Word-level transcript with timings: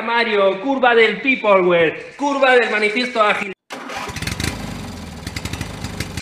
Mario, 0.00 0.60
curva 0.60 0.94
del 0.94 1.20
Peopleware, 1.20 2.12
curva 2.16 2.52
del 2.52 2.70
manifiesto 2.70 3.20
ágil. 3.20 3.52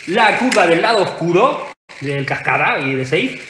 La 0.06 0.38
curva 0.38 0.66
del 0.66 0.80
lado 0.80 1.02
oscuro, 1.02 1.68
del 2.00 2.24
cascada 2.24 2.80
y 2.80 2.94
de 2.94 3.04
Safe. 3.04 3.40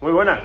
Muy 0.00 0.12
buenas. 0.12 0.40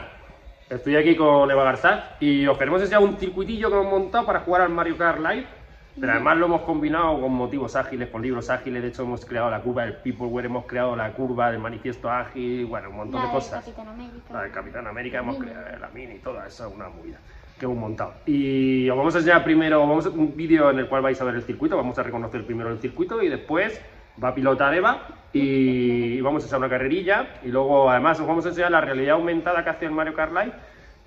Estoy 0.69 0.95
aquí 0.95 1.15
con 1.15 1.49
Eva 1.49 1.63
Garzá 1.63 2.17
y 2.19 2.45
os 2.47 2.57
queremos 2.57 2.81
enseñar 2.81 3.01
un 3.01 3.17
circuitillo 3.17 3.69
que 3.69 3.75
hemos 3.75 3.91
montado 3.91 4.25
para 4.25 4.41
jugar 4.41 4.63
al 4.63 4.69
Mario 4.69 4.97
Kart 4.97 5.19
Live. 5.19 5.56
Pero 5.99 6.11
además 6.11 6.37
lo 6.37 6.45
hemos 6.45 6.61
combinado 6.61 7.19
con 7.19 7.31
motivos 7.33 7.75
ágiles, 7.75 8.09
con 8.09 8.21
libros 8.21 8.49
ágiles. 8.49 8.81
De 8.83 8.89
hecho, 8.89 9.03
hemos 9.03 9.25
creado 9.25 9.49
la 9.49 9.61
curva 9.61 9.83
del 9.83 9.95
Peopleware, 9.95 10.45
hemos 10.45 10.65
creado 10.65 10.95
la 10.95 11.11
curva 11.11 11.49
del 11.51 11.59
manifiesto 11.59 12.09
ágil, 12.09 12.65
bueno, 12.67 12.89
un 12.91 12.97
montón 12.97 13.19
La 13.21 13.27
de 13.27 13.33
cosas. 13.33 13.63
Capitán 13.65 13.87
América. 13.87 14.33
La 14.33 14.41
del 14.43 14.51
Capitán 14.51 14.87
América, 14.87 15.17
La 15.17 15.23
hemos 15.23 15.39
mini. 15.39 15.51
creado 15.51 15.79
la 15.79 15.89
mini, 15.89 16.15
toda 16.19 16.45
esa, 16.47 16.67
una 16.67 16.89
movida 16.89 17.17
que 17.57 17.65
hemos 17.65 17.77
montado. 17.77 18.13
Y 18.27 18.87
os 18.89 18.95
vamos 18.97 19.15
a 19.15 19.17
enseñar 19.17 19.43
primero 19.43 19.79
vamos 19.79 20.05
a- 20.05 20.09
un 20.09 20.35
vídeo 20.35 20.69
en 20.69 20.77
el 20.79 20.87
cual 20.87 21.01
vais 21.01 21.19
a 21.19 21.23
ver 21.23 21.33
el 21.35 21.41
circuito, 21.41 21.75
vamos 21.75 21.97
a 21.97 22.03
reconocer 22.03 22.45
primero 22.45 22.69
el 22.69 22.77
circuito 22.79 23.21
y 23.23 23.29
después 23.29 23.81
va 24.23 24.27
a 24.29 24.35
pilotar 24.35 24.75
Eva 24.75 25.01
y 25.33 26.21
vamos 26.21 26.43
a 26.43 26.47
echar 26.47 26.59
una 26.59 26.69
carrerilla 26.69 27.27
y 27.43 27.47
luego 27.47 27.89
además 27.89 28.19
os 28.19 28.27
vamos 28.27 28.45
a 28.45 28.49
enseñar 28.49 28.69
la 28.71 28.81
realidad 28.81 29.15
aumentada 29.15 29.63
que 29.63 29.69
hace 29.71 29.85
el 29.85 29.91
Mario 29.91 30.13
Kart 30.13 30.31
Live 30.33 30.53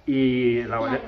y 0.06 0.62
la, 0.62 0.80
La 0.80 0.88
realidad. 0.88 1.00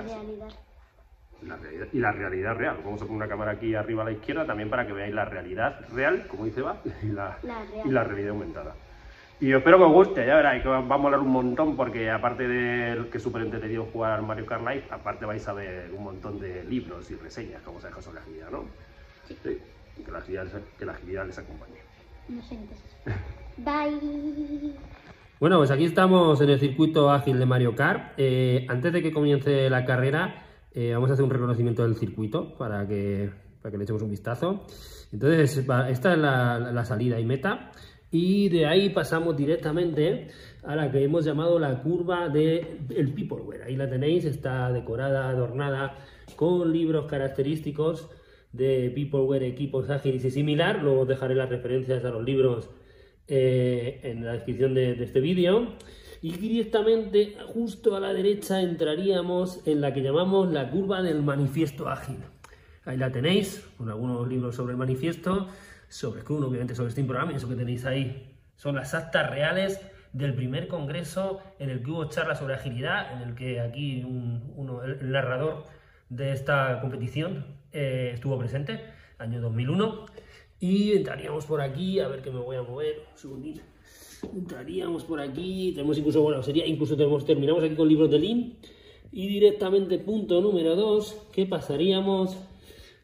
La 1.46 1.56
realidad- 1.56 1.86
y 1.92 1.98
la 1.98 2.12
realidad 2.12 2.56
real. 2.56 2.76
Vamos 2.84 3.00
a 3.02 3.04
poner 3.04 3.16
una 3.16 3.28
cámara 3.28 3.52
aquí 3.52 3.74
arriba 3.74 4.02
a 4.02 4.06
la 4.06 4.12
izquierda 4.12 4.46
también 4.46 4.70
para 4.70 4.86
que 4.86 4.92
veáis 4.92 5.14
la 5.14 5.24
realidad 5.24 5.80
real, 5.94 6.24
como 6.28 6.44
dice 6.44 6.60
Eva, 6.60 6.76
y 7.02 7.06
la, 7.06 7.38
La 7.42 7.58
y 7.84 7.88
la 7.90 8.04
realidad 8.04 8.30
aumentada. 8.30 8.74
Y 9.40 9.52
espero 9.52 9.76
que 9.78 9.84
os 9.84 9.92
guste, 9.92 10.24
ya 10.24 10.36
veréis 10.36 10.62
que 10.62 10.68
va 10.68 10.80
va 10.82 10.94
a 10.94 10.98
molar 10.98 11.18
un 11.18 11.30
montón 11.30 11.76
porque 11.76 12.08
aparte 12.10 12.46
de 12.46 13.08
que 13.10 13.16
es 13.18 13.22
súper 13.22 13.42
entretenido 13.42 13.84
jugar 13.92 14.12
al 14.12 14.22
Mario 14.22 14.46
Kart 14.46 14.62
Live, 14.62 14.84
aparte 14.90 15.24
vais 15.24 15.46
a 15.48 15.52
ver 15.52 15.90
un 15.96 16.04
montón 16.04 16.38
de 16.38 16.62
libros 16.64 17.10
y 17.10 17.16
reseñas 17.16 17.60
como 17.62 17.80
se 17.80 17.88
deja 17.88 18.00
sobre 18.00 18.16
la 18.16 18.22
agilidad, 18.22 18.50
¿no? 18.52 18.64
Sí. 19.26 19.36
Sí, 19.42 19.58
que 20.04 20.10
la 20.12 20.18
agilidad, 20.18 20.44
les- 20.44 20.62
que 20.78 20.84
la 20.86 20.92
agilidad 20.92 21.26
les 21.26 21.38
acompañe. 21.38 21.74
No 22.28 22.40
sé 22.42 22.54
entonces. 22.54 22.96
Bye. 23.56 24.74
Bueno, 25.40 25.58
pues 25.58 25.72
aquí 25.72 25.84
estamos 25.86 26.40
en 26.40 26.50
el 26.50 26.60
circuito 26.60 27.10
ágil 27.10 27.38
de 27.38 27.46
Mario 27.46 27.74
Kart. 27.74 28.12
Eh, 28.16 28.64
antes 28.68 28.92
de 28.92 29.02
que 29.02 29.12
comience 29.12 29.68
la 29.68 29.84
carrera, 29.84 30.34
eh, 30.75 30.92
vamos 30.95 31.11
a 31.11 31.12
hacer 31.15 31.25
un 31.25 31.31
reconocimiento 31.31 31.83
del 31.83 31.97
circuito 31.97 32.56
para 32.56 32.87
que, 32.87 33.31
para 33.61 33.70
que 33.70 33.78
le 33.78 33.84
echemos 33.84 34.03
un 34.03 34.11
vistazo. 34.11 34.65
Entonces, 35.12 35.59
esta 35.89 36.12
es 36.12 36.19
la, 36.19 36.84
salida 36.84 37.20
y 37.20 37.25
meta. 37.25 37.70
Y 38.11 38.48
de 38.48 38.67
ahí 38.67 38.91
pasamos 38.91 39.37
directamente 39.37 40.28
a 40.62 40.77
la 40.77 40.91
que 40.91 41.03
hemos 41.03 41.25
llamado 41.25 41.59
la 41.59 41.83
curva 41.83 42.28
del 42.28 42.81
el 42.91 43.12
Peopleware. 43.12 43.62
Ahí 43.65 43.77
la 43.77 43.89
tenéis, 43.89 44.25
está 44.25 44.70
decorada, 44.70 45.31
adornada 45.31 45.97
con 46.37 46.73
libros 46.73 47.06
característicos 47.06 48.11
de 48.53 48.91
Peopleware, 48.95 49.45
equipos 49.45 49.89
ágiles 49.89 50.25
y 50.25 50.31
similar. 50.31 50.83
Luego 50.83 51.06
dejaré 51.06 51.34
las 51.34 51.48
referencias 51.48 52.05
a 52.05 52.11
los 52.11 52.23
libros 52.23 52.70
eh, 53.34 54.00
en 54.02 54.25
la 54.27 54.33
descripción 54.33 54.75
de, 54.75 54.94
de 54.94 55.05
este 55.05 55.20
vídeo. 55.20 55.72
Y 56.20 56.33
directamente, 56.36 57.34
justo 57.47 57.97
a 57.97 58.00
la 58.00 58.12
derecha, 58.12 58.61
entraríamos 58.61 59.66
en 59.66 59.80
la 59.80 59.92
que 59.94 60.02
llamamos 60.02 60.52
la 60.52 60.70
curva 60.70 61.00
del 61.02 61.22
manifiesto 61.22 61.88
ágil. 61.88 62.19
Ahí 62.84 62.97
la 62.98 63.10
tenéis, 63.10 63.66
con 63.78 63.88
algunos 63.88 64.28
libros 64.28 64.55
sobre 64.56 64.72
el 64.72 64.78
manifiesto, 64.78 65.48
sobre 65.88 66.22
Kuhn, 66.22 66.44
obviamente 66.44 66.75
sobre 66.75 66.91
Steam 66.91 67.06
Program, 67.06 67.31
y 67.31 67.37
eso 67.37 67.48
que 67.48 67.54
tenéis 67.56 67.84
ahí 67.87 68.37
son 68.56 68.75
las 68.76 68.93
actas 68.94 69.31
reales 69.31 69.81
del 70.12 70.34
primer 70.34 70.69
congreso 70.69 71.41
en 71.59 71.70
el 71.70 71.82
que 71.82 71.91
hubo 71.91 72.04
charlas 72.10 72.38
sobre 72.38 72.54
agilidad, 72.54 73.14
en 73.14 73.28
el 73.31 73.34
que 73.34 73.60
aquí 73.60 74.04
un- 74.04 74.53
uno, 74.56 74.82
el 74.84 75.10
narrador 75.10 75.64
de 76.10 76.32
esta 76.32 76.81
competición 76.82 77.47
eh, 77.72 78.10
estuvo 78.14 78.38
presente, 78.38 78.81
año 79.19 79.41
2001. 79.41 80.04
Y 80.62 80.93
entraríamos 80.93 81.45
por 81.45 81.61
aquí, 81.61 81.99
a 81.99 82.06
ver 82.06 82.23
que 82.23 82.31
me 82.31 82.39
voy 82.39 82.55
a 82.55 82.62
mover, 82.62 83.03
un. 83.25 83.61
Entraríamos 84.33 85.03
por 85.03 85.21
aquí, 85.21 85.73
tenemos 85.75 85.99
incluso, 85.99 86.23
bueno, 86.23 86.41
sería, 86.41 86.65
incluso 86.65 86.97
tenemos, 86.97 87.25
terminamos 87.25 87.65
aquí 87.65 87.75
con 87.75 87.89
libros 87.89 88.09
de 88.09 88.21
Lean. 88.21 88.53
Y 89.11 89.27
directamente, 89.27 89.99
punto 89.99 90.41
número 90.41 90.77
2, 90.77 91.31
que 91.33 91.47
pasaríamos 91.47 92.39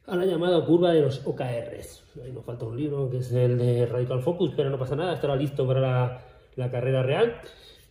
a 0.06 0.14
la 0.14 0.24
llamada 0.24 0.64
curva 0.64 0.92
de 0.92 1.00
los 1.00 1.26
OKRs. 1.26 2.04
Ahí 2.24 2.30
nos 2.30 2.44
falta 2.44 2.64
un 2.64 2.76
libro 2.76 3.10
que 3.10 3.16
es 3.16 3.32
el 3.32 3.58
de 3.58 3.86
Radical 3.86 4.22
Focus, 4.22 4.52
pero 4.56 4.70
no 4.70 4.78
pasa 4.78 4.94
nada, 4.94 5.14
estará 5.14 5.34
listo 5.34 5.66
para 5.66 6.22
la, 6.54 6.70
carrera 6.70 7.02
real. 7.02 7.40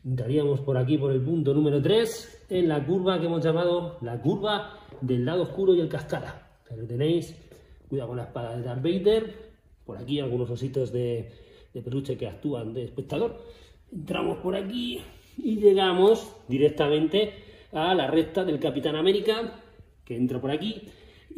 Entraríamos 0.05 0.61
por 0.61 0.77
aquí 0.77 0.97
por 0.97 1.11
el 1.11 1.19
punto 1.21 1.53
número 1.53 1.81
3, 1.81 2.45
en 2.51 2.69
la 2.69 2.85
curva 2.85 3.19
que 3.19 3.25
hemos 3.25 3.43
llamado 3.43 3.97
la 3.99 4.17
curva 4.21 4.79
del 5.01 5.25
lado 5.25 5.43
oscuro 5.43 5.75
y 5.75 5.81
el 5.81 5.89
cascada. 5.89 6.57
Lo 6.73 6.87
tenéis, 6.87 7.35
cuidado 7.89 8.07
con 8.07 8.17
la 8.17 8.23
espada 8.23 8.55
de 8.55 8.63
Darth 8.63 8.81
Vader, 8.81 9.46
por 9.87 9.97
aquí 9.97 10.19
algunos 10.19 10.49
ositos 10.49 10.91
de, 10.91 11.31
peluche 11.83 12.17
que 12.17 12.27
actúan 12.27 12.73
de 12.73 12.83
espectador. 12.83 13.41
Entramos 13.91 14.39
por 14.39 14.55
aquí 14.55 15.01
y 15.37 15.55
llegamos 15.55 16.35
directamente 16.49 17.33
a 17.71 17.95
la 17.95 18.07
recta 18.07 18.43
del 18.43 18.59
Capitán 18.59 18.97
América, 18.97 19.53
que 20.03 20.15
entra 20.17 20.41
por 20.41 20.51
aquí, 20.51 20.81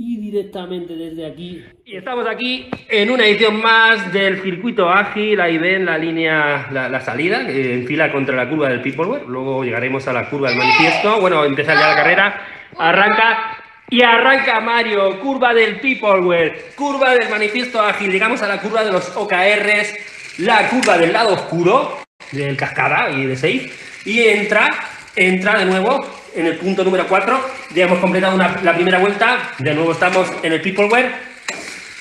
y 0.01 0.17
directamente 0.17 0.95
desde 0.95 1.25
aquí 1.25 1.61
Y 1.83 1.97
estamos 1.97 2.25
aquí 2.25 2.69
en 2.87 3.11
una 3.11 3.25
edición 3.25 3.61
más 3.61 4.13
del 4.13 4.41
circuito 4.41 4.89
ágil. 4.89 5.41
Ahí 5.41 5.57
ven 5.57 5.85
la 5.85 5.97
línea, 5.97 6.69
la, 6.71 7.01
salida, 7.01 7.45
que 7.45 7.73
enfila 7.73 8.11
contra 8.11 8.35
la 8.35 8.49
curva 8.49 8.69
del 8.69 8.81
Peopleware. 8.81 9.27
Luego 9.27 9.63
llegaremos 9.63 10.07
a 10.07 10.13
la 10.13 10.29
curva 10.29 10.49
del 10.49 10.57
manifiesto. 10.57 11.19
Bueno, 11.19 11.43
empieza 11.43 11.73
ya 11.73 11.89
la 11.89 11.95
carrera. 11.95 12.41
Arranca 12.77 13.58
y 13.89 14.01
arranca 14.01 14.59
Mario. 14.59 15.19
Curva 15.19 15.53
del 15.53 15.79
Peopleware, 15.79 16.71
curva 16.75 17.11
del 17.13 17.29
manifiesto 17.29 17.81
ágil. 17.81 18.11
Llegamos 18.11 18.41
a 18.41 18.47
la 18.47 18.59
curva 18.59 18.83
de 18.83 18.91
los 18.91 19.15
OKRs, 19.15 19.93
la 20.39 20.69
curva 20.69 20.97
del 20.97 21.13
lado 21.13 21.33
oscuro, 21.33 21.99
del 22.31 22.55
cascada 22.55 23.09
y 23.11 23.25
de 23.25 23.35
Safe. 23.35 23.71
Y 24.05 24.21
entra, 24.21 24.67
entra 25.15 25.59
de 25.59 25.65
nuevo 25.65 26.05
en 26.35 26.45
el 26.45 26.57
punto 26.57 26.83
número 26.83 27.07
4. 27.07 27.49
Ya 27.73 27.85
hemos 27.85 27.99
completado 27.99 28.37
la 28.37 28.73
primera 28.73 28.99
vuelta. 28.99 29.53
De 29.57 29.73
nuevo 29.73 29.91
estamos 29.91 30.27
en 30.43 30.53
el 30.53 30.61
Peopleware. 30.61 31.29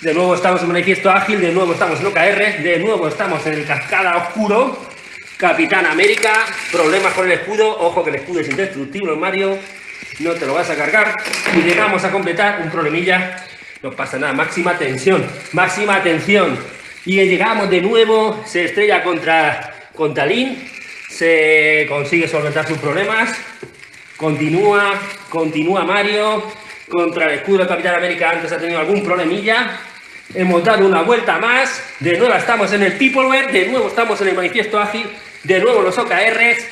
De 0.01 0.15
nuevo 0.15 0.37
estamos 0.37 0.63
en 0.63 0.69
Manifiesto 0.69 1.11
Ágil, 1.11 1.41
de 1.41 1.51
nuevo 1.51 1.73
estamos 1.73 1.99
en 1.99 2.07
OKR, 2.07 2.63
de 2.63 2.79
nuevo 2.79 3.09
estamos 3.09 3.45
en 3.47 3.55
el 3.55 3.67
Cascada 3.67 4.17
Oscuro, 4.17 4.79
Capitán 5.37 5.87
América, 5.87 6.33
problemas 6.71 7.15
con 7.15 7.27
el 7.27 7.33
escudo, 7.33 7.69
ojo 7.69 8.05
que 8.05 8.11
el 8.11 8.17
escudo 8.17 8.39
es 8.39 8.49
indestructible, 8.49 9.17
Mario, 9.17 9.59
no 10.21 10.33
te 10.35 10.47
lo 10.47 10.55
vas 10.55 10.71
a 10.71 10.77
cargar, 10.77 11.15
y 11.55 11.61
llegamos 11.63 12.05
a 12.05 12.11
completar 12.11 12.61
un 12.63 12.71
problemilla, 12.71 13.45
no 13.83 13.93
pasa 13.93 14.19
nada, 14.19 14.33
máxima 14.33 14.77
tensión, 14.79 15.25
máxima 15.53 16.03
tensión, 16.03 16.59
y 17.05 17.17
llegamos 17.25 17.71
de 17.71 17.81
nuevo, 17.81 18.43
se 18.47 18.65
estrella 18.65 19.03
contra, 19.03 19.89
contra 19.95 20.27
Lin, 20.27 20.71
se 21.09 21.87
consigue 21.89 22.29
solventar 22.29 22.67
sus 22.67 22.79
problemas, 22.79 23.37
Continúa, 24.17 24.99
continúa 25.29 25.85
Mario 25.85 26.43
contra 26.89 27.27
el 27.27 27.39
escudo 27.39 27.59
del 27.59 27.69
Capitán 27.69 27.95
América. 27.95 28.31
Antes 28.31 28.51
ha 28.51 28.59
tenido 28.59 28.81
algún 28.81 29.05
problemilla. 29.05 29.79
Hemos 30.35 30.65
dado 30.65 30.85
una 30.89 31.03
vuelta 31.03 31.39
más. 31.39 31.81
De 32.01 32.19
nuevo 32.19 32.35
estamos 32.35 32.73
en 32.73 32.83
el 32.83 32.95
Peopleware. 32.95 33.53
De 33.53 33.67
nuevo 33.69 33.87
estamos 33.87 34.21
en 34.23 34.29
el 34.31 34.35
Manifiesto 34.35 34.81
Ágil. 34.81 35.07
De 35.45 35.61
nuevo 35.61 35.83
los 35.83 35.97
OKRs. 35.97 36.67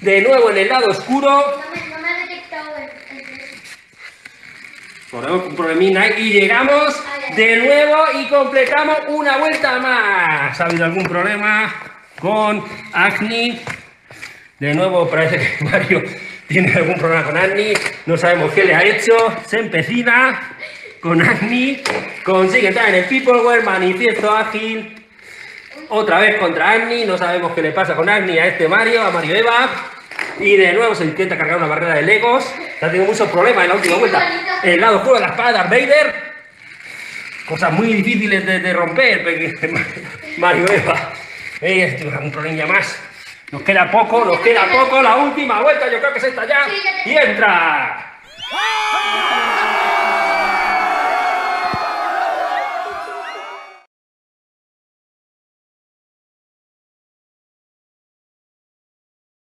De 0.00 0.22
nuevo 0.22 0.48
en 0.50 0.56
el 0.56 0.68
lado 0.70 0.86
oscuro. 0.86 1.28
No 1.28 1.70
me, 1.74 1.86
no 1.90 1.98
me 2.00 2.08
ha 2.08 2.18
detectado 2.26 2.76
el, 2.78 3.18
el- 3.18 3.42
Ponemos 5.10 5.46
un 5.46 5.54
problemina 5.54 6.08
y 6.08 6.32
llegamos 6.32 7.00
de 7.36 7.56
nuevo 7.58 8.04
y 8.18 8.26
completamos 8.26 8.98
una 9.06 9.36
vuelta 9.36 9.78
más. 9.78 10.60
¿Ha 10.60 10.64
habido 10.64 10.84
algún 10.84 11.04
problema 11.04 11.72
con 12.18 12.64
Agni? 12.92 13.60
De 14.58 14.74
nuevo 14.74 15.08
parece 15.08 15.38
que 15.38 15.64
Mario 15.70 16.02
tiene 16.48 16.72
algún 16.74 16.96
problema 16.96 17.22
con 17.22 17.36
Agni. 17.36 17.72
No 18.06 18.16
sabemos 18.16 18.52
qué 18.52 18.64
le 18.64 18.74
ha 18.74 18.82
hecho. 18.82 19.14
Se 19.46 19.60
empecina 19.60 20.56
con 21.00 21.22
Agni. 21.22 21.84
Consigue 22.24 22.66
entrar 22.66 22.88
en 22.88 22.96
el 22.96 23.04
Peopleware, 23.04 23.62
manifiesto 23.62 24.36
ágil. 24.36 25.06
Otra 25.88 26.18
vez 26.18 26.36
contra 26.38 26.70
Agni. 26.72 27.04
No 27.04 27.16
sabemos 27.16 27.52
qué 27.52 27.62
le 27.62 27.70
pasa 27.70 27.94
con 27.94 28.08
Agni 28.08 28.38
a 28.38 28.46
este 28.46 28.66
Mario, 28.66 29.02
a 29.02 29.12
Mario 29.12 29.36
Eva. 29.36 29.68
Y 30.38 30.56
de 30.56 30.72
nuevo 30.74 30.94
se 30.94 31.04
intenta 31.04 31.36
cargar 31.36 31.56
una 31.56 31.66
barrera 31.66 31.94
de 31.94 32.02
Legos. 32.02 32.52
Ha 32.80 32.86
tenido 32.86 33.06
muchos 33.06 33.28
problemas 33.30 33.64
en 33.64 33.68
la 33.70 33.74
última 33.76 33.96
vuelta. 33.96 34.22
El 34.62 34.80
lado 34.80 34.96
oscuro 34.98 35.14
de 35.14 35.20
la 35.20 35.28
espada 35.28 35.48
de 35.48 35.54
Darth 35.54 35.70
Vader. 35.70 36.14
Cosas 37.46 37.72
muy 37.72 37.92
difíciles 37.92 38.44
de, 38.44 38.60
de 38.60 38.72
romper. 38.72 39.24
Mario 40.38 40.66
Eva. 40.70 41.12
Eh, 41.60 41.94
tiene 41.98 42.18
un 42.18 42.30
problema 42.30 42.74
más. 42.74 42.98
Nos 43.52 43.62
queda 43.62 43.90
poco, 43.90 44.24
nos 44.24 44.40
queda 44.40 44.66
poco. 44.66 45.00
La 45.00 45.16
última 45.16 45.62
vuelta, 45.62 45.90
yo 45.90 45.98
creo 46.00 46.12
que 46.12 46.18
es 46.18 46.24
esta 46.24 46.46
ya. 46.46 46.66
Y 47.04 47.16
entra. 47.16 48.18